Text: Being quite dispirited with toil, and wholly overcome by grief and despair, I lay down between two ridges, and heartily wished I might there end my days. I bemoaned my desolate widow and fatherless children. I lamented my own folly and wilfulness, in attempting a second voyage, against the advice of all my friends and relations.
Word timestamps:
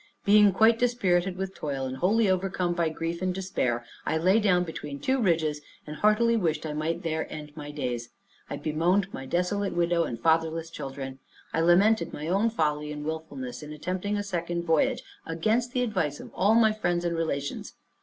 Being 0.25 0.51
quite 0.51 0.79
dispirited 0.79 1.37
with 1.37 1.53
toil, 1.53 1.85
and 1.85 1.97
wholly 1.97 2.27
overcome 2.27 2.73
by 2.73 2.89
grief 2.89 3.21
and 3.21 3.35
despair, 3.35 3.85
I 4.03 4.17
lay 4.17 4.39
down 4.39 4.63
between 4.63 4.99
two 4.99 5.21
ridges, 5.21 5.61
and 5.85 5.95
heartily 5.97 6.35
wished 6.35 6.65
I 6.65 6.73
might 6.73 7.03
there 7.03 7.31
end 7.31 7.55
my 7.55 7.69
days. 7.69 8.09
I 8.49 8.57
bemoaned 8.57 9.13
my 9.13 9.27
desolate 9.27 9.73
widow 9.75 10.05
and 10.05 10.19
fatherless 10.19 10.71
children. 10.71 11.19
I 11.53 11.59
lamented 11.59 12.13
my 12.13 12.27
own 12.27 12.49
folly 12.49 12.91
and 12.91 13.05
wilfulness, 13.05 13.61
in 13.61 13.71
attempting 13.73 14.17
a 14.17 14.23
second 14.23 14.63
voyage, 14.63 15.03
against 15.23 15.71
the 15.71 15.83
advice 15.83 16.19
of 16.19 16.31
all 16.33 16.55
my 16.55 16.71
friends 16.73 17.05
and 17.05 17.15
relations. 17.15 17.75